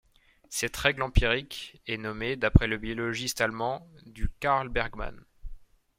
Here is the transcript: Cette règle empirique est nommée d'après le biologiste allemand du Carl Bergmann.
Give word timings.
Cette 0.49 0.75
règle 0.77 1.03
empirique 1.03 1.79
est 1.85 1.97
nommée 1.99 2.35
d'après 2.35 2.65
le 2.65 2.79
biologiste 2.79 3.39
allemand 3.39 3.87
du 4.07 4.31
Carl 4.39 4.67
Bergmann. 4.67 5.25